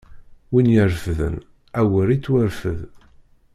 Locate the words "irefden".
0.79-1.35